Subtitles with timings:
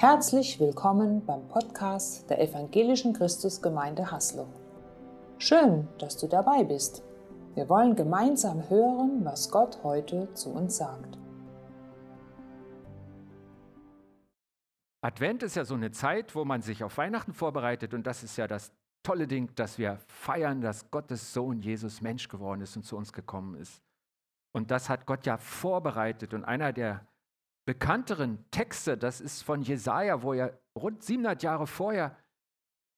[0.00, 4.46] Herzlich willkommen beim Podcast der Evangelischen Christusgemeinde Haslo.
[5.38, 7.02] Schön, dass du dabei bist.
[7.56, 11.18] Wir wollen gemeinsam hören, was Gott heute zu uns sagt.
[15.00, 18.36] Advent ist ja so eine Zeit, wo man sich auf Weihnachten vorbereitet und das ist
[18.36, 18.70] ja das
[19.02, 23.12] tolle Ding, dass wir feiern, dass Gottes Sohn Jesus Mensch geworden ist und zu uns
[23.12, 23.82] gekommen ist.
[24.52, 27.04] Und das hat Gott ja vorbereitet und einer der
[27.68, 32.16] bekannteren Texte, das ist von Jesaja, wo er rund 700 Jahre vorher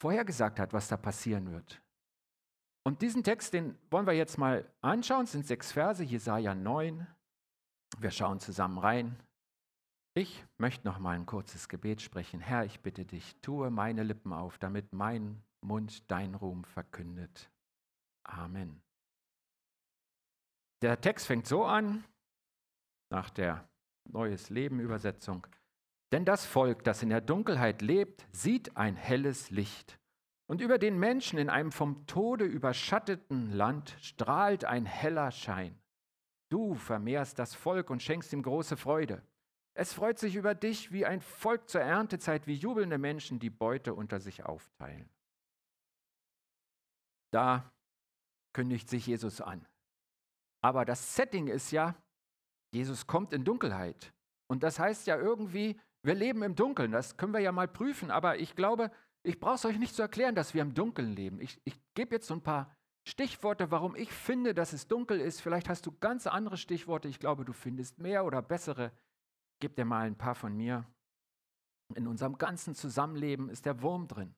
[0.00, 1.82] vorhergesagt hat, was da passieren wird.
[2.86, 5.24] Und diesen Text, den wollen wir jetzt mal anschauen.
[5.24, 7.04] Es sind sechs Verse, Jesaja 9.
[7.98, 9.20] Wir schauen zusammen rein.
[10.14, 12.38] Ich möchte noch mal ein kurzes Gebet sprechen.
[12.38, 17.50] Herr, ich bitte dich, tue meine Lippen auf, damit mein Mund dein Ruhm verkündet.
[18.22, 18.80] Amen.
[20.80, 22.04] Der Text fängt so an,
[23.10, 23.68] nach der
[24.12, 25.46] Neues Leben Übersetzung.
[26.12, 29.98] Denn das Volk, das in der Dunkelheit lebt, sieht ein helles Licht.
[30.46, 35.78] Und über den Menschen in einem vom Tode überschatteten Land strahlt ein heller Schein.
[36.48, 39.22] Du vermehrst das Volk und schenkst ihm große Freude.
[39.74, 43.94] Es freut sich über dich wie ein Volk zur Erntezeit, wie jubelnde Menschen die Beute
[43.94, 45.08] unter sich aufteilen.
[47.30, 47.72] Da
[48.52, 49.64] kündigt sich Jesus an.
[50.60, 51.94] Aber das Setting ist ja,
[52.72, 54.12] Jesus kommt in Dunkelheit.
[54.48, 56.92] Und das heißt ja irgendwie, wir leben im Dunkeln.
[56.92, 58.10] Das können wir ja mal prüfen.
[58.10, 58.90] Aber ich glaube,
[59.22, 61.40] ich brauche es euch nicht zu erklären, dass wir im Dunkeln leben.
[61.40, 62.74] Ich, ich gebe jetzt so ein paar
[63.06, 65.40] Stichworte, warum ich finde, dass es dunkel ist.
[65.40, 67.08] Vielleicht hast du ganz andere Stichworte.
[67.08, 68.92] Ich glaube, du findest mehr oder bessere.
[69.60, 70.86] Gib dir mal ein paar von mir.
[71.94, 74.34] In unserem ganzen Zusammenleben ist der Wurm drin.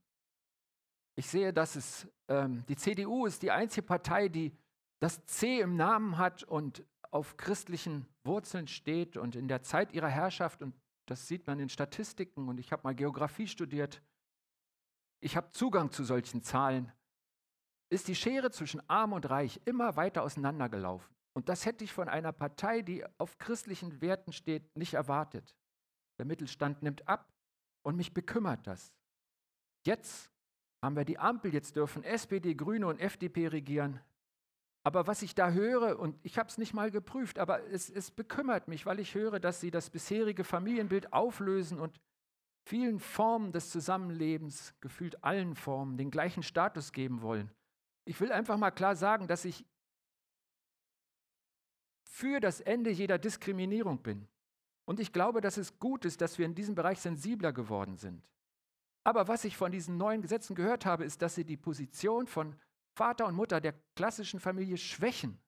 [1.15, 4.57] Ich sehe, dass es ähm, die CDU ist die einzige Partei, die
[5.03, 10.09] das C im Namen hat und auf christlichen Wurzeln steht und in der Zeit ihrer
[10.09, 14.01] Herrschaft, und das sieht man in Statistiken, und ich habe mal Geografie studiert,
[15.21, 16.93] ich habe Zugang zu solchen Zahlen,
[17.91, 21.13] ist die Schere zwischen arm und reich immer weiter auseinandergelaufen.
[21.33, 25.57] Und das hätte ich von einer Partei, die auf christlichen Werten steht, nicht erwartet.
[26.19, 27.29] Der Mittelstand nimmt ab
[27.85, 28.93] und mich bekümmert das.
[29.85, 30.31] Jetzt
[30.81, 34.01] haben wir die Ampel, jetzt dürfen SPD, Grüne und FDP regieren.
[34.85, 38.11] Aber was ich da höre, und ich habe es nicht mal geprüft, aber es, es
[38.11, 42.01] bekümmert mich, weil ich höre, dass sie das bisherige Familienbild auflösen und
[42.65, 47.51] vielen Formen des Zusammenlebens, gefühlt allen Formen, den gleichen Status geben wollen.
[48.05, 49.65] Ich will einfach mal klar sagen, dass ich
[52.05, 54.27] für das Ende jeder Diskriminierung bin.
[54.85, 58.23] Und ich glaube, dass es gut ist, dass wir in diesem Bereich sensibler geworden sind.
[59.05, 62.57] Aber was ich von diesen neuen Gesetzen gehört habe, ist, dass sie die Position von
[62.95, 65.39] Vater und Mutter der klassischen Familie schwächen.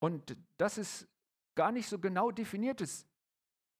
[0.00, 1.08] Und das ist
[1.54, 3.06] gar nicht so genau definiert ist.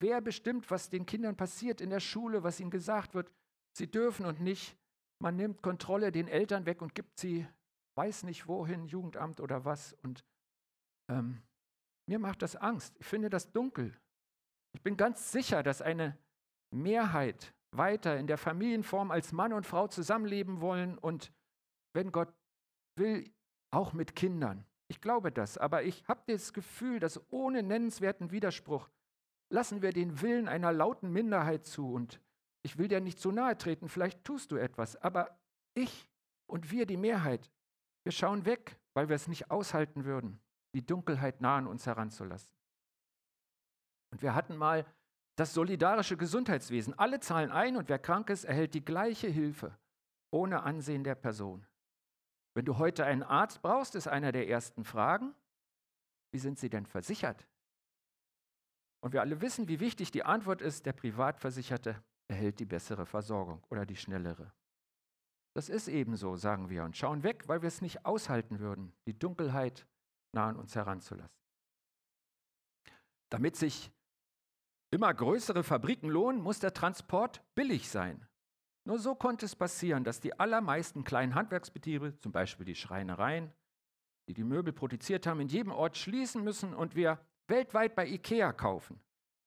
[0.00, 3.30] Wer bestimmt, was den Kindern passiert in der Schule, was ihnen gesagt wird,
[3.76, 4.76] sie dürfen und nicht.
[5.22, 7.46] Man nimmt Kontrolle den Eltern weg und gibt sie,
[7.96, 9.92] weiß nicht wohin, Jugendamt oder was.
[10.02, 10.24] Und
[11.08, 11.42] ähm,
[12.06, 12.96] mir macht das Angst.
[12.98, 13.94] Ich finde das dunkel.
[14.72, 16.16] Ich bin ganz sicher, dass eine
[16.70, 21.32] Mehrheit weiter in der Familienform als Mann und Frau zusammenleben wollen und
[21.92, 22.32] wenn Gott
[22.96, 23.30] will
[23.70, 24.64] auch mit Kindern.
[24.88, 28.88] Ich glaube das, aber ich habe das Gefühl, dass ohne nennenswerten Widerspruch
[29.48, 31.92] lassen wir den Willen einer lauten Minderheit zu.
[31.92, 32.20] Und
[32.62, 35.38] ich will dir nicht zu nahe treten, vielleicht tust du etwas, aber
[35.74, 36.08] ich
[36.46, 37.50] und wir, die Mehrheit,
[38.04, 40.40] wir schauen weg, weil wir es nicht aushalten würden,
[40.74, 42.50] die Dunkelheit nah an uns heranzulassen.
[44.12, 44.84] Und wir hatten mal
[45.36, 46.98] das solidarische Gesundheitswesen.
[46.98, 49.78] Alle zahlen ein und wer krank ist, erhält die gleiche Hilfe,
[50.32, 51.64] ohne Ansehen der Person.
[52.54, 55.34] Wenn du heute einen Arzt brauchst, ist einer der ersten Fragen,
[56.32, 57.46] wie sind Sie denn versichert?
[59.00, 63.64] Und wir alle wissen, wie wichtig die Antwort ist, der Privatversicherte erhält die bessere Versorgung
[63.70, 64.52] oder die schnellere.
[65.54, 69.18] Das ist ebenso, sagen wir, und schauen weg, weil wir es nicht aushalten würden, die
[69.18, 69.86] Dunkelheit
[70.32, 71.34] nah an uns heranzulassen.
[73.30, 73.90] Damit sich
[74.92, 78.26] immer größere Fabriken lohnen, muss der Transport billig sein.
[78.90, 83.52] Nur so konnte es passieren, dass die allermeisten kleinen Handwerksbetriebe, zum Beispiel die Schreinereien,
[84.26, 88.52] die die Möbel produziert haben, in jedem Ort schließen müssen und wir weltweit bei IKEA
[88.52, 89.00] kaufen.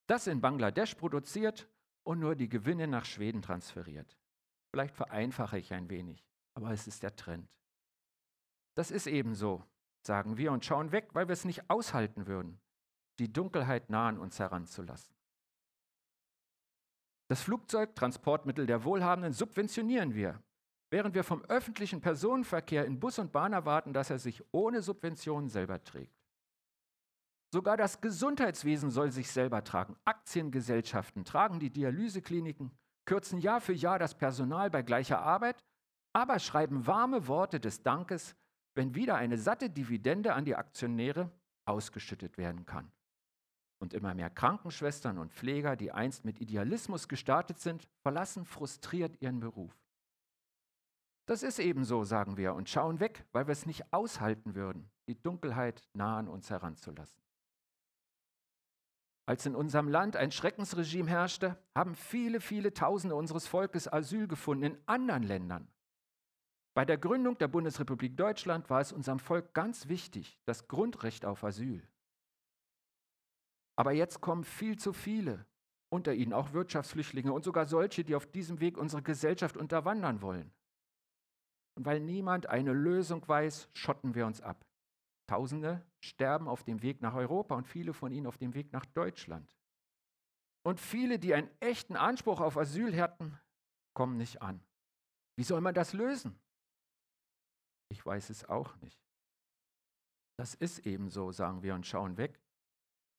[0.08, 1.68] Das in Bangladesch produziert
[2.04, 4.18] und nur die Gewinne nach Schweden transferiert.
[4.72, 7.54] Vielleicht vereinfache ich ein wenig, aber es ist der Trend.
[8.76, 9.66] Das ist ebenso,
[10.08, 12.62] sagen wir und schauen weg, weil wir es nicht aushalten würden,
[13.20, 15.13] die Dunkelheit nah an uns heranzulassen.
[17.34, 20.40] Das Flugzeugtransportmittel der Wohlhabenden subventionieren wir,
[20.92, 25.50] während wir vom öffentlichen Personenverkehr in Bus und Bahn erwarten, dass er sich ohne Subventionen
[25.50, 26.14] selber trägt.
[27.52, 29.96] Sogar das Gesundheitswesen soll sich selber tragen.
[30.06, 32.70] Aktiengesellschaften tragen die Dialysekliniken
[33.06, 35.60] kürzen Jahr für Jahr das Personal bei gleicher Arbeit,
[36.16, 38.36] aber schreiben warme Worte des Dankes,
[38.76, 41.32] wenn wieder eine satte Dividende an die Aktionäre
[41.66, 42.92] ausgeschüttet werden kann.
[43.80, 49.40] Und immer mehr Krankenschwestern und Pfleger, die einst mit Idealismus gestartet sind, verlassen frustriert ihren
[49.40, 49.78] Beruf.
[51.26, 54.90] Das ist eben so, sagen wir, und schauen weg, weil wir es nicht aushalten würden,
[55.08, 57.24] die Dunkelheit nah an uns heranzulassen.
[59.26, 64.64] Als in unserem Land ein Schreckensregime herrschte, haben viele, viele Tausende unseres Volkes Asyl gefunden
[64.64, 65.68] in anderen Ländern.
[66.74, 71.44] Bei der Gründung der Bundesrepublik Deutschland war es unserem Volk ganz wichtig, das Grundrecht auf
[71.44, 71.88] Asyl.
[73.76, 75.46] Aber jetzt kommen viel zu viele,
[75.90, 80.54] unter ihnen auch Wirtschaftsflüchtlinge und sogar solche, die auf diesem Weg unsere Gesellschaft unterwandern wollen.
[81.76, 84.66] Und weil niemand eine Lösung weiß, schotten wir uns ab.
[85.28, 88.86] Tausende sterben auf dem Weg nach Europa und viele von ihnen auf dem Weg nach
[88.86, 89.56] Deutschland.
[90.64, 93.40] Und viele, die einen echten Anspruch auf Asyl hatten,
[93.96, 94.64] kommen nicht an.
[95.36, 96.40] Wie soll man das lösen?
[97.90, 99.00] Ich weiß es auch nicht.
[100.38, 102.43] Das ist eben so, sagen wir und schauen weg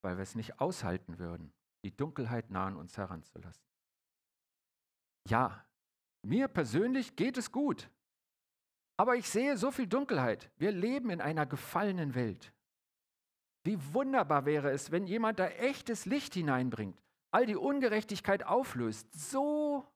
[0.05, 1.51] weil wir es nicht aushalten würden,
[1.83, 3.65] die Dunkelheit nah an uns heranzulassen.
[5.27, 5.67] Ja,
[6.23, 7.91] mir persönlich geht es gut,
[8.99, 10.51] aber ich sehe so viel Dunkelheit.
[10.57, 12.53] Wir leben in einer gefallenen Welt.
[13.65, 19.11] Wie wunderbar wäre es, wenn jemand da echtes Licht hineinbringt, all die Ungerechtigkeit auflöst.
[19.15, 19.91] So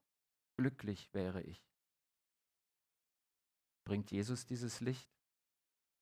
[0.57, 1.63] glücklich wäre ich.
[3.85, 5.07] Bringt Jesus dieses Licht?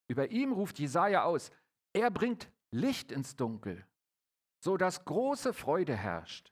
[0.08, 1.52] Über ihm ruft Jesaja aus:
[1.92, 3.86] Er bringt Licht ins Dunkel
[4.60, 6.52] so dass große Freude herrscht.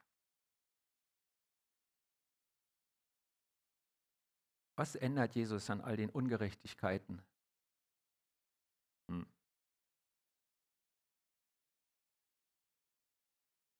[4.77, 7.23] Was ändert Jesus an all den Ungerechtigkeiten?
[9.09, 9.25] Hm.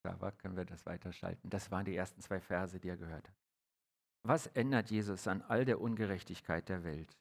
[0.04, 1.50] Da können wir das weiterschalten.
[1.50, 3.36] Das waren die ersten zwei Verse, die er gehört hat.
[4.24, 7.18] Was ändert Jesus an all der Ungerechtigkeit der Welt?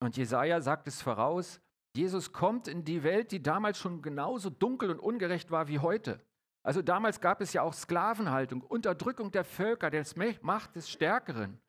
[0.00, 1.60] Und Jesaja sagt es voraus:
[1.94, 6.24] Jesus kommt in die Welt, die damals schon genauso dunkel und ungerecht war wie heute.
[6.62, 10.04] Also damals gab es ja auch Sklavenhaltung, Unterdrückung der Völker, der
[10.42, 11.60] Macht des Stärkeren.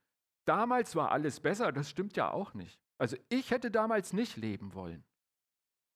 [0.46, 2.80] Damals war alles besser, das stimmt ja auch nicht.
[2.98, 5.04] Also ich hätte damals nicht leben wollen.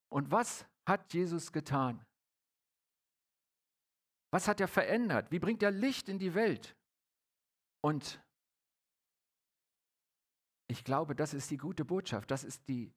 [0.10, 2.04] Und was hat Jesus getan?
[4.32, 5.32] Was hat er verändert?
[5.32, 6.76] Wie bringt er Licht in die Welt?
[7.82, 8.22] Und
[10.68, 12.92] ich glaube, das ist die gute Botschaft, das ist die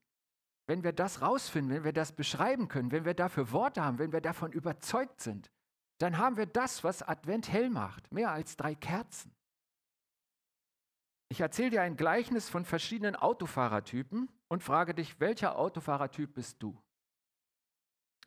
[0.68, 4.12] wenn wir das rausfinden, wenn wir das beschreiben können, wenn wir dafür Worte haben, wenn
[4.12, 5.50] wir davon überzeugt sind,
[5.96, 9.34] dann haben wir das, was Advent hell macht, mehr als drei Kerzen.
[11.30, 16.78] Ich erzähle dir ein Gleichnis von verschiedenen Autofahrertypen und frage dich, welcher Autofahrertyp bist du?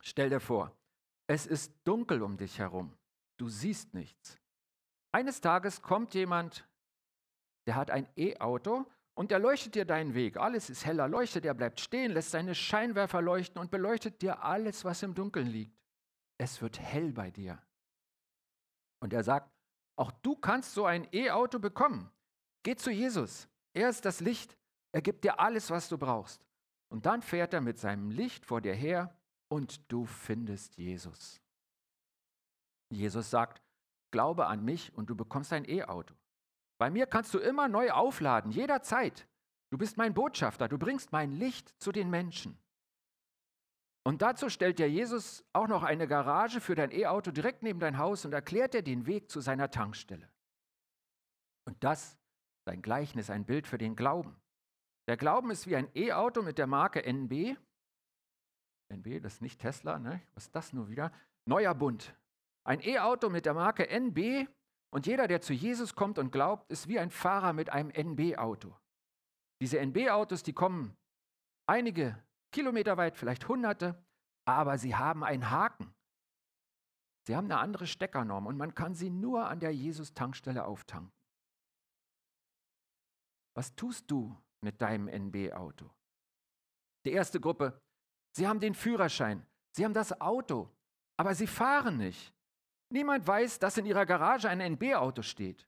[0.01, 0.75] Stell dir vor,
[1.27, 2.97] es ist dunkel um dich herum,
[3.37, 4.39] du siehst nichts.
[5.11, 6.67] Eines Tages kommt jemand,
[7.67, 10.37] der hat ein E-Auto und er leuchtet dir deinen Weg.
[10.37, 11.45] Alles ist heller leuchtet.
[11.45, 15.77] Er bleibt stehen, lässt seine Scheinwerfer leuchten und beleuchtet dir alles, was im Dunkeln liegt.
[16.37, 17.61] Es wird hell bei dir.
[18.99, 19.51] Und er sagt,
[19.95, 22.09] auch du kannst so ein E-Auto bekommen.
[22.63, 23.47] Geh zu Jesus.
[23.73, 24.57] Er ist das Licht.
[24.91, 26.45] Er gibt dir alles, was du brauchst.
[26.89, 29.15] Und dann fährt er mit seinem Licht vor dir her
[29.49, 31.41] und du findest Jesus.
[32.89, 33.61] Jesus sagt,
[34.11, 36.13] glaube an mich und du bekommst ein E-Auto.
[36.81, 39.27] Bei mir kannst du immer neu aufladen, jederzeit.
[39.69, 42.57] Du bist mein Botschafter, du bringst mein Licht zu den Menschen.
[44.03, 47.99] Und dazu stellt dir Jesus auch noch eine Garage für dein E-Auto direkt neben dein
[47.99, 50.27] Haus und erklärt dir den Weg zu seiner Tankstelle.
[51.65, 52.17] Und das,
[52.65, 54.41] sein Gleichnis, ein Bild für den Glauben.
[55.07, 57.59] Der Glauben ist wie ein E-Auto mit der Marke NB.
[58.89, 60.19] NB, das ist nicht Tesla, ne?
[60.33, 61.11] Was ist das nur wieder?
[61.45, 62.15] Neuer Bund.
[62.63, 64.49] Ein E-Auto mit der Marke NB
[64.93, 68.75] und jeder, der zu Jesus kommt und glaubt, ist wie ein Fahrer mit einem NB-Auto.
[69.61, 70.97] Diese NB-Autos, die kommen
[71.67, 72.21] einige
[72.51, 74.03] Kilometer weit, vielleicht hunderte,
[74.45, 75.93] aber sie haben einen Haken.
[77.27, 81.13] Sie haben eine andere Steckernorm und man kann sie nur an der Jesus-Tankstelle auftanken.
[83.55, 85.89] Was tust du mit deinem NB-Auto?
[87.05, 87.79] Die erste Gruppe,
[88.35, 89.45] sie haben den Führerschein,
[89.75, 90.69] sie haben das Auto,
[91.17, 92.33] aber sie fahren nicht.
[92.91, 95.65] Niemand weiß, dass in ihrer Garage ein NB-Auto steht.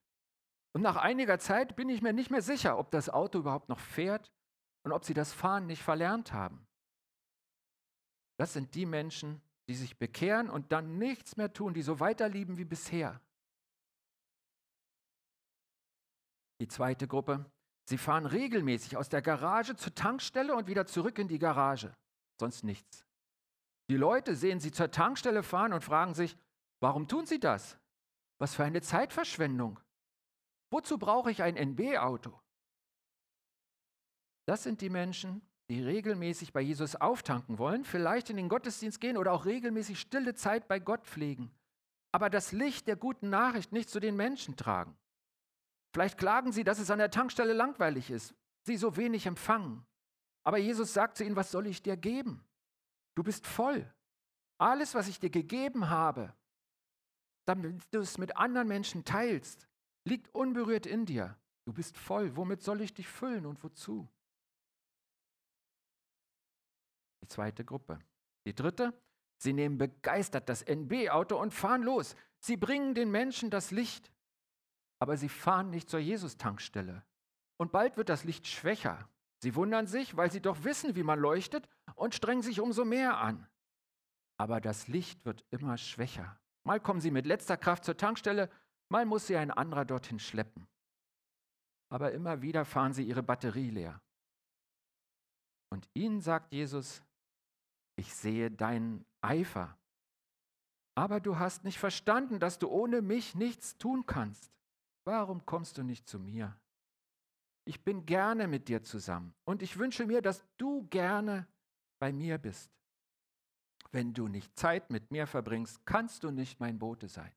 [0.74, 3.80] Und nach einiger Zeit bin ich mir nicht mehr sicher, ob das Auto überhaupt noch
[3.80, 4.32] fährt
[4.84, 6.68] und ob sie das Fahren nicht verlernt haben.
[8.38, 12.58] Das sind die Menschen, die sich bekehren und dann nichts mehr tun, die so weiterlieben
[12.58, 13.22] wie bisher.
[16.60, 17.46] Die zweite Gruppe,
[17.86, 21.96] sie fahren regelmäßig aus der Garage zur Tankstelle und wieder zurück in die Garage,
[22.38, 23.06] sonst nichts.
[23.90, 26.38] Die Leute sehen sie zur Tankstelle fahren und fragen sich,
[26.84, 27.80] Warum tun sie das?
[28.40, 29.80] Was für eine Zeitverschwendung.
[30.70, 32.38] Wozu brauche ich ein NB-Auto?
[34.46, 39.16] Das sind die Menschen, die regelmäßig bei Jesus auftanken wollen, vielleicht in den Gottesdienst gehen
[39.16, 41.56] oder auch regelmäßig stille Zeit bei Gott pflegen,
[42.12, 44.98] aber das Licht der guten Nachricht nicht zu den Menschen tragen.
[45.94, 48.36] Vielleicht klagen sie, dass es an der Tankstelle langweilig ist,
[48.68, 49.86] sie so wenig empfangen.
[50.44, 52.44] Aber Jesus sagt zu ihnen, was soll ich dir geben?
[53.16, 53.90] Du bist voll.
[54.58, 56.36] Alles, was ich dir gegeben habe,
[57.46, 59.68] damit du es mit anderen Menschen teilst,
[60.06, 61.38] liegt unberührt in dir.
[61.66, 62.36] Du bist voll.
[62.36, 64.08] Womit soll ich dich füllen und wozu?
[67.22, 68.00] Die zweite Gruppe.
[68.46, 68.94] Die dritte,
[69.38, 72.16] sie nehmen begeistert das NB-Auto und fahren los.
[72.40, 74.12] Sie bringen den Menschen das Licht,
[75.00, 77.06] aber sie fahren nicht zur Jesus-Tankstelle.
[77.58, 79.08] Und bald wird das Licht schwächer.
[79.42, 83.18] Sie wundern sich, weil sie doch wissen, wie man leuchtet und strengen sich umso mehr
[83.18, 83.48] an.
[84.38, 86.38] Aber das Licht wird immer schwächer.
[86.64, 88.50] Mal kommen sie mit letzter Kraft zur Tankstelle,
[88.90, 90.68] mal muss sie ein anderer dorthin schleppen.
[91.90, 94.02] Aber immer wieder fahren sie ihre Batterie leer.
[95.70, 97.04] Und ihnen sagt Jesus,
[97.96, 99.78] ich sehe deinen Eifer.
[100.96, 104.52] Aber du hast nicht verstanden, dass du ohne mich nichts tun kannst.
[105.06, 106.56] Warum kommst du nicht zu mir?
[107.66, 111.48] Ich bin gerne mit dir zusammen und ich wünsche mir, dass du gerne
[112.00, 112.72] bei mir bist.
[113.94, 117.32] Wenn du nicht Zeit mit mir verbringst, kannst du nicht mein Bote sein.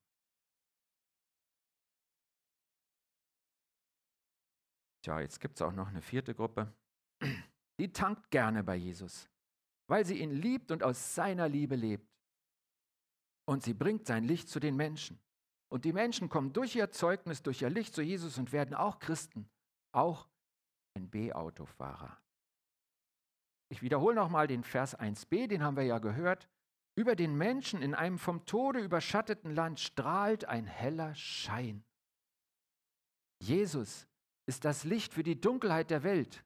[5.02, 6.72] Tja, jetzt gibt es auch noch eine vierte Gruppe.
[7.78, 9.28] Die tankt gerne bei Jesus
[9.86, 12.06] weil sie ihn liebt und aus seiner Liebe lebt.
[13.48, 15.20] Und sie bringt sein Licht zu den Menschen.
[15.68, 18.98] Und die Menschen kommen durch ihr Zeugnis, durch ihr Licht zu Jesus und werden auch
[18.98, 19.48] Christen,
[19.92, 20.28] auch
[20.94, 22.18] ein B-Autofahrer.
[23.68, 26.49] Ich wiederhole nochmal den Vers 1b, den haben wir ja gehört.
[26.94, 31.85] Über den Menschen in einem vom Tode überschatteten Land strahlt ein heller Schein.
[33.40, 34.06] Jesus
[34.46, 36.44] ist das Licht für die Dunkelheit der Welt.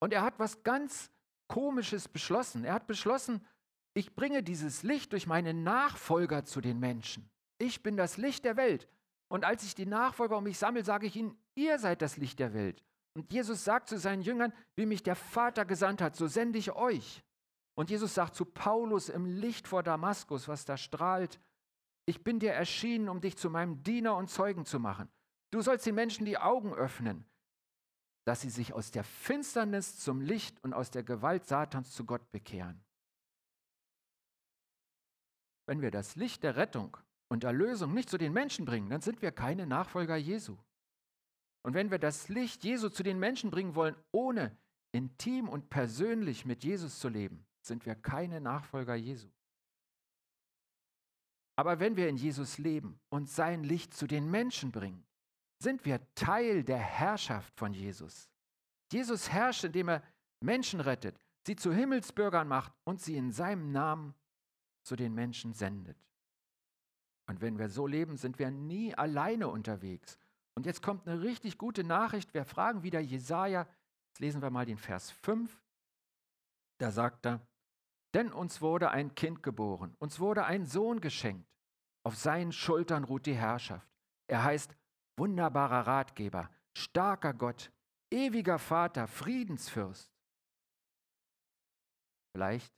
[0.00, 1.10] Und er hat was ganz
[1.48, 2.64] Komisches beschlossen.
[2.64, 3.44] Er hat beschlossen,
[3.92, 7.28] ich bringe dieses Licht durch meine Nachfolger zu den Menschen.
[7.58, 8.88] Ich bin das Licht der Welt.
[9.28, 12.38] Und als ich die Nachfolger um mich sammle, sage ich ihnen, ihr seid das Licht
[12.38, 12.82] der Welt.
[13.14, 16.72] Und Jesus sagt zu seinen Jüngern, wie mich der Vater gesandt hat, so sende ich
[16.72, 17.22] euch.
[17.76, 21.40] Und Jesus sagt zu Paulus im Licht vor Damaskus, was da strahlt,
[22.06, 25.08] ich bin dir erschienen, um dich zu meinem Diener und Zeugen zu machen.
[25.50, 27.24] Du sollst den Menschen die Augen öffnen
[28.24, 32.30] dass sie sich aus der Finsternis zum Licht und aus der Gewalt Satans zu Gott
[32.32, 32.82] bekehren.
[35.66, 36.96] Wenn wir das Licht der Rettung
[37.28, 40.56] und Erlösung nicht zu den Menschen bringen, dann sind wir keine Nachfolger Jesu.
[41.64, 44.56] Und wenn wir das Licht Jesu zu den Menschen bringen wollen, ohne
[44.92, 49.28] intim und persönlich mit Jesus zu leben, sind wir keine Nachfolger Jesu.
[51.56, 55.06] Aber wenn wir in Jesus leben und sein Licht zu den Menschen bringen,
[55.58, 58.28] sind wir Teil der Herrschaft von Jesus.
[58.92, 60.02] Jesus herrscht, indem er
[60.40, 64.14] Menschen rettet, sie zu Himmelsbürgern macht und sie in seinem Namen
[64.82, 65.96] zu den Menschen sendet.
[67.26, 70.18] Und wenn wir so leben, sind wir nie alleine unterwegs.
[70.56, 72.32] Und jetzt kommt eine richtig gute Nachricht.
[72.32, 73.66] Wir fragen wieder Jesaja.
[74.08, 75.62] Jetzt lesen wir mal den Vers 5.
[76.78, 77.40] Da sagt er:
[78.14, 81.48] Denn uns wurde ein Kind geboren, uns wurde ein Sohn geschenkt.
[82.06, 83.88] Auf seinen Schultern ruht die Herrschaft.
[84.28, 84.76] Er heißt
[85.16, 87.72] wunderbarer Ratgeber, starker Gott,
[88.12, 90.10] ewiger Vater, Friedensfürst.
[92.36, 92.72] Vielleicht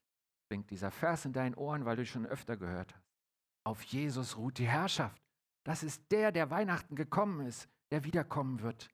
[0.48, 3.04] klingt dieser Vers in deinen Ohren, weil du ihn schon öfter gehört hast.
[3.64, 5.25] Auf Jesus ruht die Herrschaft.
[5.66, 8.88] Das ist der, der Weihnachten gekommen ist, der wiederkommen wird.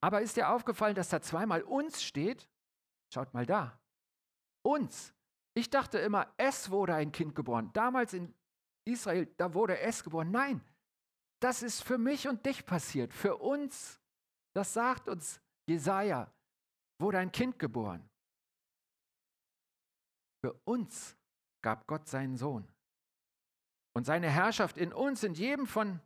[0.00, 2.48] Aber ist dir aufgefallen, dass da zweimal uns steht?
[3.12, 3.78] Schaut mal da.
[4.64, 5.12] Uns.
[5.54, 7.70] Ich dachte immer, es wurde ein Kind geboren.
[7.74, 8.34] Damals in
[8.88, 10.30] Israel, da wurde es geboren.
[10.30, 10.62] Nein,
[11.42, 14.00] das ist für mich und dich passiert, für uns.
[14.54, 16.32] Das sagt uns Jesaja,
[16.98, 18.08] wurde ein Kind geboren.
[20.42, 21.18] Für uns
[21.62, 22.71] gab Gott seinen Sohn.
[23.94, 26.00] Und seine Herrschaft in uns, in jedem von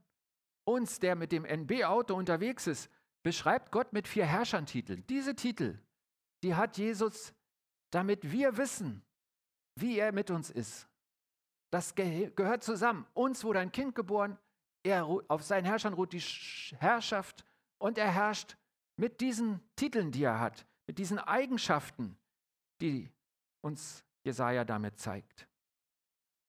[0.64, 2.90] uns, der mit dem NB-Auto unterwegs ist,
[3.22, 5.04] beschreibt Gott mit vier Herrschertiteln.
[5.08, 5.78] Diese Titel,
[6.42, 7.32] die hat Jesus,
[7.90, 9.02] damit wir wissen,
[9.76, 10.88] wie er mit uns ist.
[11.70, 13.06] Das gehört zusammen.
[13.14, 14.38] Uns wurde ein Kind geboren,
[14.82, 16.20] er, auf seinen Herrschern ruht die
[16.78, 17.44] Herrschaft
[17.78, 18.56] und er herrscht
[18.96, 22.16] mit diesen Titeln, die er hat, mit diesen Eigenschaften,
[22.80, 23.12] die
[23.62, 25.48] uns Jesaja damit zeigt.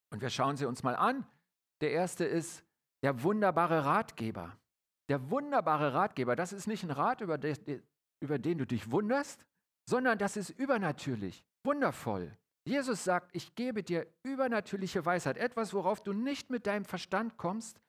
[0.09, 1.25] Und wir schauen sie uns mal an.
[1.81, 2.63] Der erste ist
[3.03, 4.57] der wunderbare Ratgeber.
[5.09, 7.83] Der wunderbare Ratgeber, das ist nicht ein Rat, über, den,
[8.19, 9.45] über den du dich wunderst,
[9.85, 12.37] sondern das ist übernatürlich, wundervoll.
[12.65, 17.79] Jesus sagt, ich gebe dir übernatürliche Weisheit, etwas, worauf du nicht mit deinem Verstand kommst,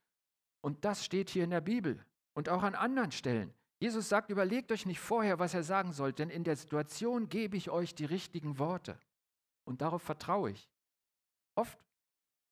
[0.61, 2.05] und das steht hier in der Bibel.
[2.35, 3.53] und auch an anderen Stellen.
[3.81, 7.57] Jesus sagt, überlegt euch nicht vorher, was er sagen soll, denn in der Situation gebe
[7.57, 8.97] ich euch die richtigen Worte.
[9.65, 10.71] Und darauf vertraue ich.
[11.57, 11.77] Oft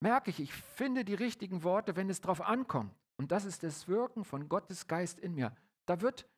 [0.00, 2.94] merke ich, ich finde die richtigen Worte, wenn es darauf ankommt.
[3.18, 5.54] Und das ist das Wirken von Gottes Geist in mir.
[5.86, 6.28] Da wird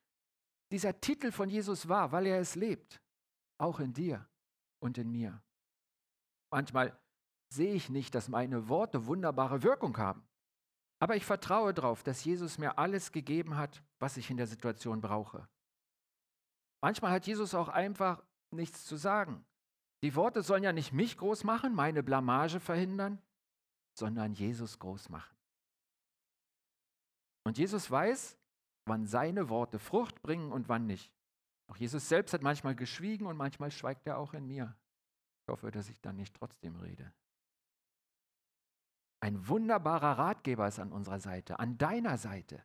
[0.71, 3.01] dieser Titel von Jesus wahr, weil er es lebt.
[3.57, 4.25] Auch in dir
[4.79, 5.41] und in mir.
[6.51, 6.97] Manchmal
[7.53, 10.23] sehe ich nicht, dass meine Worte wunderbare Wirkung haben.
[11.01, 15.01] Aber ich vertraue darauf, dass Jesus mir alles gegeben hat, was ich in der Situation
[15.01, 15.47] brauche.
[16.81, 19.45] Manchmal hat Jesus auch einfach nichts zu sagen.
[20.01, 23.21] Die Worte sollen ja nicht mich groß machen, meine Blamage verhindern,
[23.99, 25.35] sondern Jesus groß machen.
[27.43, 28.37] Und Jesus weiß,
[28.85, 31.13] wann seine Worte Frucht bringen und wann nicht.
[31.67, 34.75] Auch Jesus selbst hat manchmal geschwiegen und manchmal schweigt er auch in mir.
[35.41, 37.13] Ich hoffe, dass ich dann nicht trotzdem rede.
[39.21, 42.63] Ein wunderbarer Ratgeber ist an unserer Seite, an deiner Seite.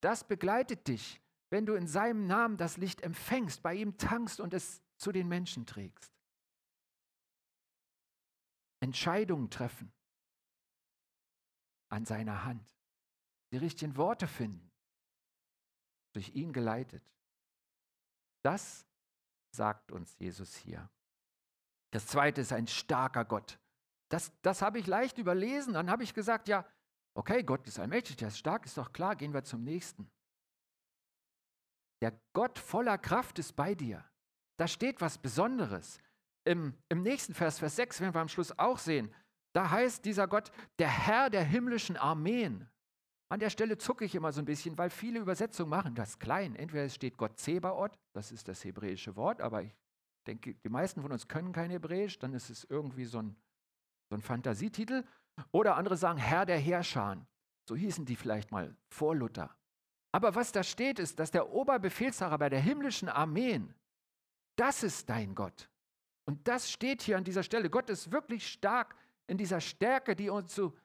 [0.00, 4.54] Das begleitet dich, wenn du in seinem Namen das Licht empfängst, bei ihm tankst und
[4.54, 6.12] es zu den Menschen trägst.
[8.80, 9.92] Entscheidungen treffen
[11.88, 12.76] an seiner Hand,
[13.52, 14.70] die richtigen Worte finden,
[16.12, 17.02] durch ihn geleitet.
[18.42, 18.86] Das
[19.50, 20.88] sagt uns Jesus hier.
[21.90, 23.58] Das zweite ist ein starker Gott.
[24.08, 25.74] Das, das habe ich leicht überlesen.
[25.74, 26.66] Dann habe ich gesagt, ja,
[27.14, 30.10] okay, Gott ist allmächtig, der ist stark, ist doch klar, gehen wir zum nächsten.
[32.02, 34.04] Der Gott voller Kraft ist bei dir.
[34.58, 36.00] Da steht was Besonderes.
[36.44, 39.12] Im, Im nächsten Vers, Vers 6, werden wir am Schluss auch sehen,
[39.56, 42.68] da heißt dieser Gott, der Herr der himmlischen Armeen.
[43.28, 46.54] An der Stelle zucke ich immer so ein bisschen, weil viele Übersetzungen machen das klein.
[46.54, 49.74] Entweder es steht Gott Zebaoth, das ist das hebräische Wort, aber ich
[50.26, 53.36] denke, die meisten von uns können kein Hebräisch, dann ist es irgendwie so ein
[54.08, 55.04] so ein Fantasietitel.
[55.52, 57.26] Oder andere sagen Herr der Herrscher.
[57.68, 59.54] So hießen die vielleicht mal vor Luther.
[60.12, 63.74] Aber was da steht, ist, dass der Oberbefehlshaber bei der himmlischen Armeen,
[64.56, 65.68] das ist dein Gott.
[66.24, 67.68] Und das steht hier an dieser Stelle.
[67.68, 68.94] Gott ist wirklich stark
[69.26, 70.76] in dieser Stärke, die uns so,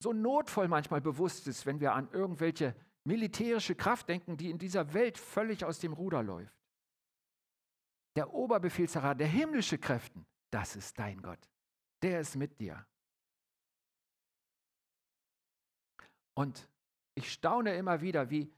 [0.00, 4.92] so notvoll manchmal bewusst ist, wenn wir an irgendwelche militärische Kraft denken, die in dieser
[4.94, 6.54] Welt völlig aus dem Ruder läuft.
[8.16, 11.48] Der Oberbefehlshaber der himmlische Kräften, das ist dein Gott
[12.02, 12.86] der ist mit dir.
[16.34, 16.68] Und
[17.14, 18.52] ich staune immer wieder, wie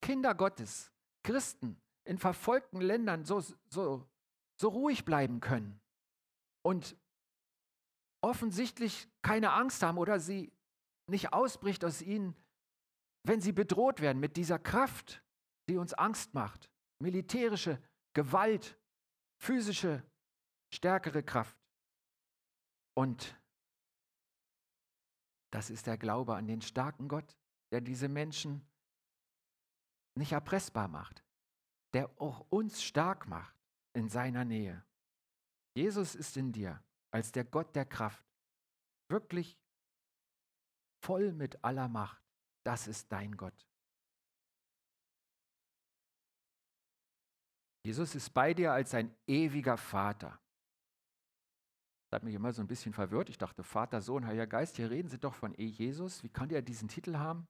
[0.00, 0.90] Kinder Gottes,
[1.22, 4.08] Christen in verfolgten Ländern so, so,
[4.56, 5.80] so ruhig bleiben können
[6.62, 6.96] und
[8.20, 10.52] offensichtlich keine Angst haben oder sie
[11.06, 12.36] nicht ausbricht aus ihnen,
[13.24, 15.22] wenn sie bedroht werden mit dieser Kraft,
[15.68, 16.70] die uns Angst macht.
[16.98, 17.82] Militärische
[18.14, 18.78] Gewalt,
[19.38, 20.02] physische,
[20.72, 21.56] stärkere Kraft.
[22.94, 23.36] Und
[25.50, 27.36] das ist der Glaube an den starken Gott,
[27.72, 28.66] der diese Menschen
[30.16, 31.24] nicht erpressbar macht,
[31.94, 33.56] der auch uns stark macht
[33.94, 34.84] in seiner Nähe.
[35.74, 38.24] Jesus ist in dir als der Gott der Kraft,
[39.08, 39.58] wirklich
[41.02, 42.22] voll mit aller Macht.
[42.64, 43.66] Das ist dein Gott.
[47.84, 50.38] Jesus ist bei dir als ein ewiger Vater.
[52.10, 53.30] Das hat mich immer so ein bisschen verwirrt.
[53.30, 56.22] Ich dachte, Vater, Sohn, Heiliger Geist, hier reden Sie doch von E Jesus.
[56.22, 57.48] Wie kann der diesen Titel haben?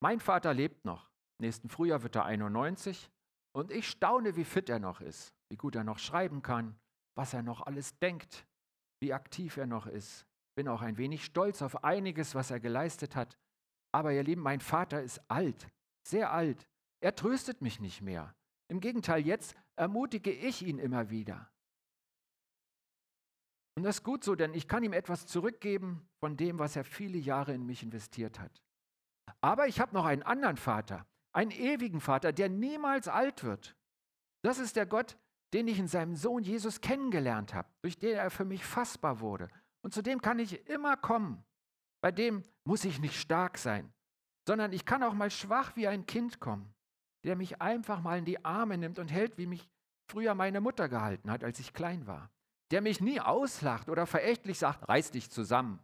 [0.00, 1.10] Mein Vater lebt noch.
[1.38, 3.10] Nächsten Frühjahr wird er 91
[3.52, 6.78] und ich staune, wie fit er noch ist, wie gut er noch schreiben kann,
[7.16, 8.46] was er noch alles denkt,
[9.00, 10.26] wie aktiv er noch ist.
[10.54, 13.36] Bin auch ein wenig stolz auf einiges, was er geleistet hat.
[13.92, 15.66] Aber ihr Lieben, mein Vater ist alt,
[16.06, 16.68] sehr alt.
[17.00, 18.34] Er tröstet mich nicht mehr.
[18.68, 21.50] Im Gegenteil, jetzt ermutige ich ihn immer wieder.
[23.76, 26.84] Und das ist gut so, denn ich kann ihm etwas zurückgeben von dem, was er
[26.84, 28.62] viele Jahre in mich investiert hat.
[29.40, 33.76] Aber ich habe noch einen anderen Vater, einen ewigen Vater, der niemals alt wird.
[34.42, 35.18] Das ist der Gott,
[35.52, 39.48] den ich in seinem Sohn Jesus kennengelernt habe, durch den er für mich fassbar wurde.
[39.82, 41.44] Und zu dem kann ich immer kommen.
[42.02, 43.92] Bei dem muss ich nicht stark sein,
[44.46, 46.74] sondern ich kann auch mal schwach wie ein Kind kommen,
[47.24, 49.68] der mich einfach mal in die Arme nimmt und hält, wie mich
[50.10, 52.30] früher meine Mutter gehalten hat, als ich klein war
[52.70, 55.80] der mich nie auslacht oder verächtlich sagt, reiß dich zusammen,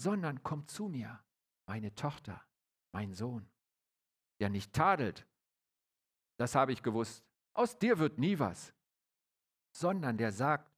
[0.00, 1.22] sondern kommt zu mir,
[1.66, 2.44] meine Tochter,
[2.92, 3.48] mein Sohn,
[4.40, 5.26] der nicht tadelt,
[6.38, 7.24] das habe ich gewusst,
[7.58, 8.72] aus dir wird nie was,
[9.72, 10.70] sondern der sagt,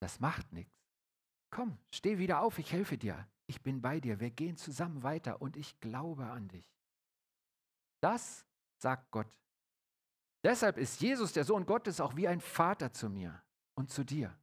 [0.00, 0.72] das macht nichts.
[1.50, 5.42] Komm, steh wieder auf, ich helfe dir, ich bin bei dir, wir gehen zusammen weiter
[5.42, 6.66] und ich glaube an dich.
[8.00, 8.46] Das
[8.78, 9.28] sagt Gott.
[10.44, 13.42] Deshalb ist Jesus, der Sohn Gottes, auch wie ein Vater zu mir
[13.74, 14.36] und zu dir.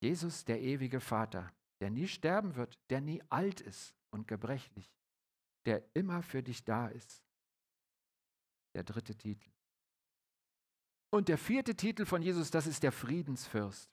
[0.00, 4.90] Jesus, der ewige Vater, der nie sterben wird, der nie alt ist und gebrechlich,
[5.66, 7.24] der immer für dich da ist.
[8.74, 9.53] Der dritte Titel.
[11.14, 13.88] Und der vierte Titel von Jesus, das ist der Friedensfürst.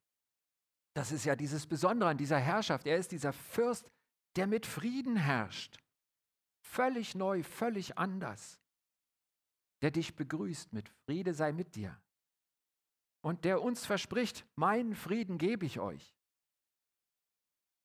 [0.95, 2.87] Das ist ja dieses Besondere an dieser Herrschaft.
[2.87, 3.87] Er ist dieser Fürst,
[4.35, 5.77] der mit Frieden herrscht.
[6.65, 8.59] Völlig neu, völlig anders.
[9.83, 11.95] Der dich begrüßt mit Friede sei mit dir.
[13.23, 16.15] Und der uns verspricht, meinen Frieden gebe ich euch.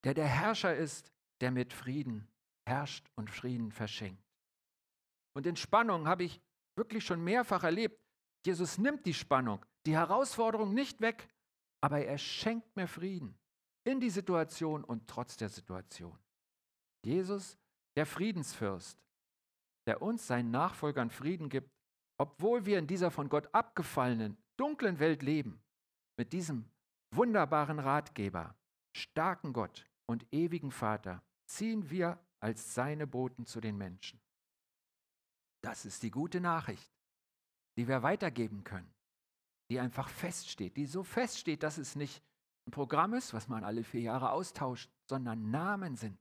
[0.04, 2.26] Der der Herrscher ist, der mit Frieden
[2.66, 4.24] herrscht und Frieden verschenkt.
[5.34, 6.40] Und in Spannung habe ich
[6.74, 8.00] wirklich schon mehrfach erlebt,
[8.46, 11.28] Jesus nimmt die Spannung, die Herausforderung nicht weg,
[11.80, 13.36] aber er schenkt mir Frieden
[13.84, 16.16] in die Situation und trotz der Situation.
[17.04, 17.58] Jesus,
[17.96, 18.98] der Friedensfürst,
[19.88, 21.70] der uns seinen Nachfolgern Frieden gibt,
[22.18, 25.60] obwohl wir in dieser von Gott abgefallenen, dunklen Welt leben,
[26.16, 26.70] mit diesem
[27.12, 28.56] wunderbaren Ratgeber,
[28.96, 34.20] starken Gott und ewigen Vater, ziehen wir als seine Boten zu den Menschen.
[35.62, 36.95] Das ist die gute Nachricht,
[37.76, 38.90] die wir weitergeben können,
[39.70, 42.22] die einfach feststeht, die so feststeht, dass es nicht
[42.66, 46.18] ein Programm ist, was man alle vier Jahre austauscht, sondern Namen sind,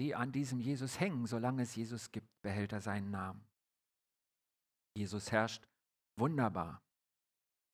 [0.00, 1.26] die an diesem Jesus hängen.
[1.26, 3.44] Solange es Jesus gibt, behält er seinen Namen.
[4.96, 5.66] Jesus herrscht
[6.18, 6.82] wunderbar.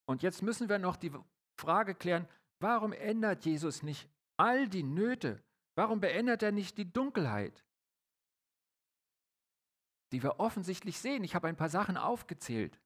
[0.08, 1.12] Und jetzt müssen wir noch die
[1.60, 2.26] Frage klären,
[2.60, 5.42] warum ändert Jesus nicht all die Nöte?
[5.76, 7.64] Warum beendet er nicht die Dunkelheit?
[10.12, 11.24] Die wir offensichtlich sehen.
[11.24, 12.80] Ich habe ein paar Sachen aufgezählt.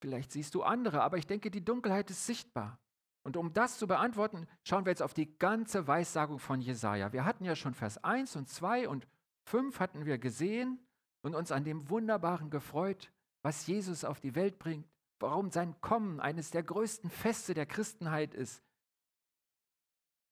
[0.00, 2.78] Vielleicht siehst du andere, aber ich denke, die Dunkelheit ist sichtbar.
[3.22, 7.12] Und um das zu beantworten, schauen wir jetzt auf die ganze Weissagung von Jesaja.
[7.12, 9.06] Wir hatten ja schon Vers 1 und 2 und
[9.44, 10.78] 5 hatten wir gesehen
[11.22, 13.12] und uns an dem Wunderbaren gefreut,
[13.42, 14.88] was Jesus auf die Welt bringt,
[15.18, 18.62] warum sein Kommen eines der größten Feste der Christenheit ist.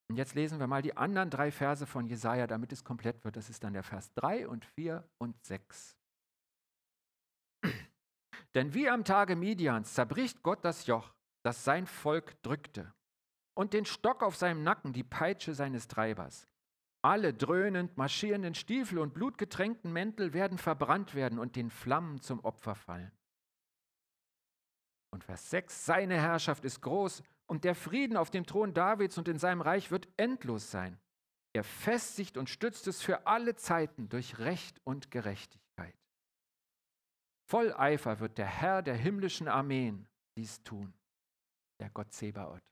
[0.09, 3.37] Und jetzt lesen wir mal die anderen drei Verse von Jesaja, damit es komplett wird.
[3.37, 5.97] Das ist dann der Vers 3 und 4 und 6.
[8.55, 12.93] Denn wie am Tage Midians zerbricht Gott das Joch, das sein Volk drückte,
[13.55, 16.49] und den Stock auf seinem Nacken, die Peitsche seines Treibers.
[17.03, 22.75] Alle dröhnend marschierenden Stiefel und blutgetränkten Mäntel werden verbrannt werden und den Flammen zum Opfer
[22.75, 23.13] fallen.
[25.11, 29.27] Und Vers 6, seine Herrschaft ist groß und der Frieden auf dem Thron Davids und
[29.27, 31.01] in seinem Reich wird endlos sein.
[31.55, 35.97] Er festigt und stützt es für alle Zeiten durch Recht und Gerechtigkeit.
[37.49, 40.07] Voll Eifer wird der Herr der himmlischen Armeen
[40.37, 40.93] dies tun,
[41.81, 42.63] der Gott Zebaoth,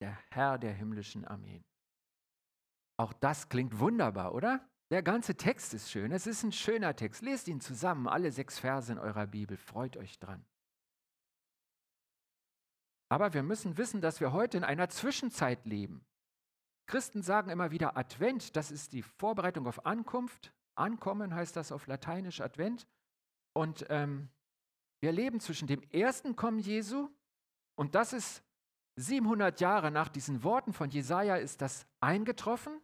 [0.00, 1.64] der Herr der himmlischen Armeen.
[2.96, 4.64] Auch das klingt wunderbar, oder?
[4.90, 6.12] Der ganze Text ist schön.
[6.12, 7.22] Es ist ein schöner Text.
[7.22, 9.56] Lest ihn zusammen, alle sechs Verse in eurer Bibel.
[9.56, 10.44] Freut euch dran.
[13.10, 16.04] Aber wir müssen wissen, dass wir heute in einer Zwischenzeit leben.
[16.86, 20.52] Christen sagen immer wieder Advent, das ist die Vorbereitung auf Ankunft.
[20.76, 22.86] Ankommen heißt das auf Lateinisch Advent.
[23.52, 24.28] Und ähm,
[25.00, 27.08] wir leben zwischen dem ersten Kommen Jesu
[27.74, 28.42] und das ist
[28.96, 32.80] 700 Jahre nach diesen Worten von Jesaja ist das eingetroffen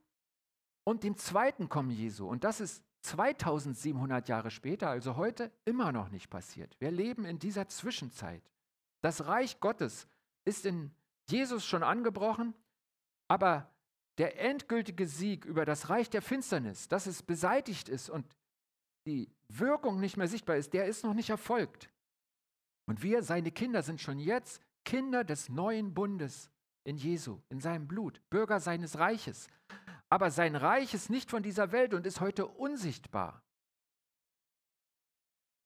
[0.85, 6.09] und dem zweiten Kommen Jesu und das ist 2700 Jahre später, also heute immer noch
[6.09, 6.75] nicht passiert.
[6.81, 8.43] Wir leben in dieser Zwischenzeit.
[9.03, 10.09] Das Reich Gottes
[10.47, 10.95] ist in
[11.29, 12.55] Jesus schon angebrochen,
[13.29, 13.71] aber
[14.19, 18.25] der endgültige Sieg über das Reich der Finsternis, dass es beseitigt ist und
[19.07, 21.91] die Wirkung nicht mehr sichtbar ist, der ist noch nicht erfolgt.
[22.89, 26.51] Und wir, seine Kinder, sind schon jetzt Kinder des neuen Bundes
[26.85, 29.49] in Jesu, in seinem Blut, Bürger seines Reiches.
[30.09, 33.43] Aber sein Reich ist nicht von dieser Welt und ist heute unsichtbar.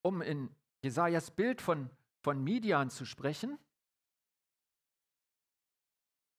[0.02, 0.48] Um in
[0.82, 1.90] Jesajas Bild von,
[2.22, 3.58] von Midian zu sprechen,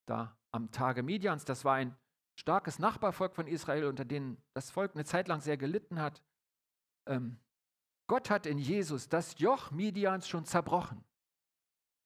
[0.05, 1.45] da am Tage Midians.
[1.45, 1.95] Das war ein
[2.35, 6.21] starkes Nachbarvolk von Israel, unter denen das Volk eine Zeit lang sehr gelitten hat.
[7.07, 7.39] Ähm,
[8.07, 11.03] Gott hat in Jesus das Joch Midians schon zerbrochen.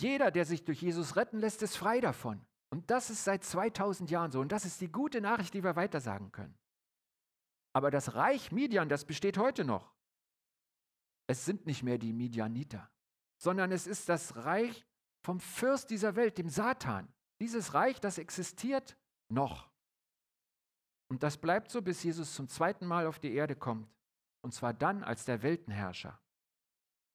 [0.02, 2.46] Jeder, der sich durch Jesus retten lässt, ist frei davon.
[2.70, 4.40] Und das ist seit 2000 Jahren so.
[4.42, 6.58] Und das ist die gute Nachricht, die wir weitersagen können.
[7.74, 9.94] Aber das Reich Midian, das besteht heute noch.
[11.28, 12.90] Es sind nicht mehr die Midianiter,
[13.38, 14.86] sondern es ist das Reich
[15.24, 17.12] vom Fürst dieser Welt, dem Satan.
[17.40, 18.98] Dieses Reich, das existiert
[19.30, 19.70] noch.
[21.10, 23.94] Und das bleibt so, bis Jesus zum zweiten Mal auf die Erde kommt.
[24.42, 26.20] Und zwar dann als der Weltenherrscher.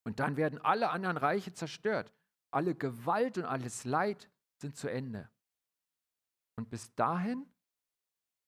[0.04, 2.12] Und dann werden alle anderen Reiche zerstört.
[2.52, 4.28] Alle Gewalt und alles Leid
[4.60, 5.30] sind zu Ende.
[6.56, 7.46] Und bis dahin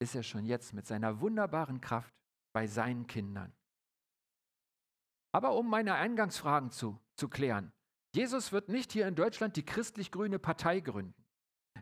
[0.00, 2.14] ist er schon jetzt mit seiner wunderbaren Kraft
[2.52, 3.52] bei seinen Kindern.
[5.32, 7.72] Aber um meine Eingangsfragen zu, zu klären,
[8.14, 11.21] Jesus wird nicht hier in Deutschland die christlich-grüne Partei gründen.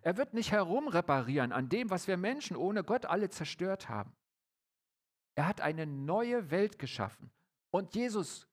[0.02, 4.14] Er wird nicht herumreparieren an dem, was wir Menschen ohne Gott alle zerstört haben.
[5.34, 7.30] Er hat eine neue Welt geschaffen.
[7.70, 8.48] Und Jesus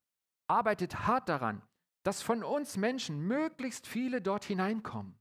[0.48, 1.62] arbeitet hart daran,
[2.04, 5.20] dass von uns Menschen möglichst viele dort hineinkommen.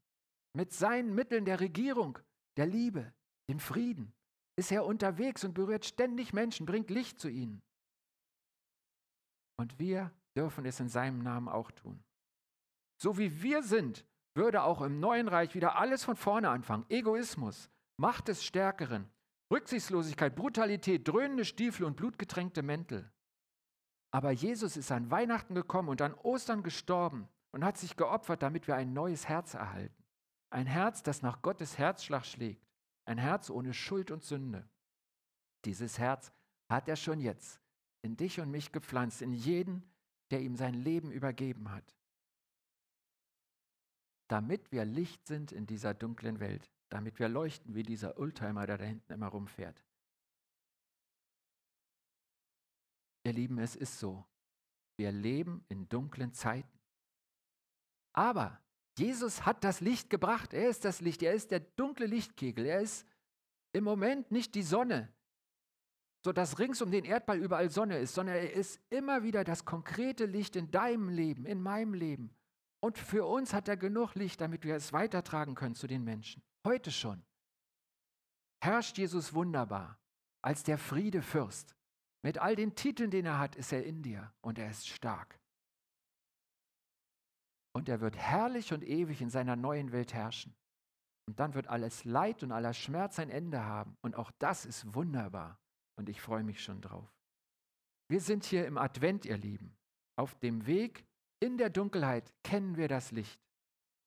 [0.53, 2.19] Mit seinen Mitteln der Regierung,
[2.57, 3.12] der Liebe,
[3.49, 4.12] dem Frieden
[4.57, 7.62] ist er unterwegs und berührt ständig Menschen, bringt Licht zu ihnen.
[9.59, 12.03] Und wir dürfen es in seinem Namen auch tun.
[13.01, 16.87] So wie wir sind, würde auch im neuen Reich wieder alles von vorne anfangen.
[16.88, 19.09] Egoismus, Macht des Stärkeren,
[19.51, 23.11] Rücksichtslosigkeit, Brutalität, dröhnende Stiefel und blutgetränkte Mäntel.
[24.11, 28.66] Aber Jesus ist an Weihnachten gekommen und an Ostern gestorben und hat sich geopfert, damit
[28.66, 30.05] wir ein neues Herz erhalten.
[30.51, 32.66] Ein Herz, das nach Gottes Herzschlag schlägt.
[33.05, 34.68] Ein Herz ohne Schuld und Sünde.
[35.64, 36.33] Dieses Herz
[36.68, 37.61] hat er schon jetzt
[38.03, 39.83] in dich und mich gepflanzt, in jeden,
[40.31, 41.96] der ihm sein Leben übergeben hat.
[44.29, 48.79] Damit wir Licht sind in dieser dunklen Welt, damit wir leuchten wie dieser Oldtimer, der
[48.79, 49.83] da hinten immer rumfährt.
[53.25, 54.25] Ihr Lieben, es ist so.
[54.97, 56.79] Wir leben in dunklen Zeiten.
[58.12, 58.61] Aber
[58.99, 60.55] Jesus hat das Licht gebracht.
[60.55, 61.23] Er ist das Licht.
[61.23, 62.67] Er ist der dunkle Lichtkegel.
[62.67, 63.07] Er ist
[63.73, 65.12] im Moment nicht die Sonne,
[66.25, 70.25] sodass rings um den Erdball überall Sonne ist, sondern er ist immer wieder das konkrete
[70.25, 72.36] Licht in deinem Leben, in meinem Leben.
[72.87, 76.40] Und für uns hat er genug Licht, damit wir es weitertragen können zu den Menschen.
[76.64, 77.20] Heute schon.
[78.62, 79.99] Herrscht Jesus wunderbar
[80.40, 81.75] als der Friedefürst.
[82.22, 85.40] Mit all den Titeln, den er hat, ist er in dir und er ist stark.
[87.75, 90.55] Und er wird herrlich und ewig in seiner neuen Welt herrschen.
[91.27, 93.96] Und dann wird alles Leid und aller Schmerz ein Ende haben.
[94.01, 95.59] Und auch das ist wunderbar.
[95.96, 97.12] Und ich freue mich schon drauf.
[98.07, 99.77] Wir sind hier im Advent, ihr Lieben.
[100.14, 101.05] Auf dem Weg
[101.40, 103.40] in der Dunkelheit kennen wir das Licht.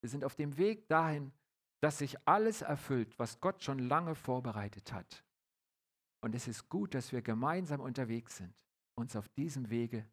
[0.02, 1.32] Wir sind auf dem Weg dahin,
[1.80, 5.24] dass sich alles erfüllt, was Gott schon lange vorbereitet hat.
[6.22, 8.54] Und es ist gut, dass wir gemeinsam unterwegs sind,
[8.94, 10.06] uns auf diesem Wege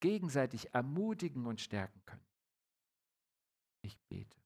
[0.00, 2.26] gegenseitig ermutigen und stärken können.
[3.82, 4.36] Ich bete.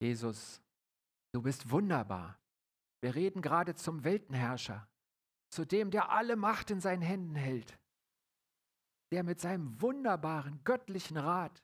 [0.00, 0.60] Jesus,
[1.32, 2.38] du bist wunderbar.
[3.00, 4.88] Wir reden gerade zum Weltenherrscher,
[5.52, 7.78] zu dem, der alle Macht in seinen Händen hält,
[9.12, 11.62] der mit seinem wunderbaren göttlichen Rat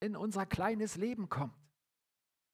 [0.00, 1.56] in unser kleines Leben kommt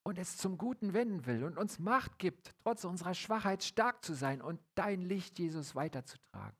[0.06, 4.14] und es zum Guten wenden will und uns Macht gibt, trotz unserer Schwachheit stark zu
[4.14, 6.56] sein und dein Licht, Jesus, weiterzutragen.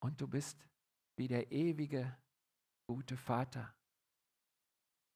[0.00, 0.68] Und du bist
[1.16, 2.18] wie der ewige,
[2.88, 3.72] gute Vater.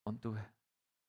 [0.05, 0.39] Und du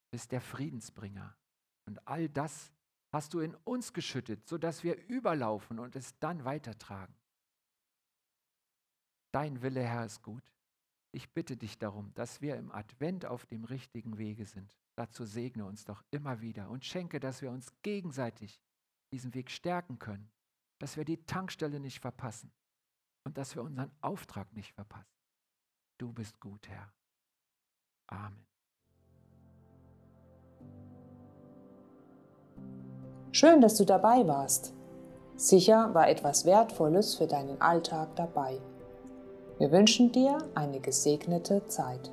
[0.09, 1.37] bist der Friedensbringer.
[1.85, 2.73] Und all das
[3.17, 7.15] hast du in uns geschüttet, sodass wir überlaufen und es dann weitertragen.
[9.31, 10.53] Dein Wille, Herr, ist gut.
[11.11, 14.77] Ich bitte dich darum, dass wir im Advent auf dem richtigen Wege sind.
[14.95, 18.61] Dazu segne uns doch immer wieder und schenke, dass wir uns gegenseitig
[19.11, 20.29] diesen Weg stärken können,
[20.77, 22.51] dass wir die Tankstelle nicht verpassen
[23.23, 25.17] und dass wir unseren Auftrag nicht verpassen.
[25.97, 26.93] Du bist gut, Herr.
[28.05, 28.45] Amen.
[33.39, 34.73] Schön, dass du dabei warst.
[35.35, 38.59] Sicher war etwas Wertvolles für deinen Alltag dabei.
[39.59, 42.11] Wir wünschen dir eine gesegnete Zeit.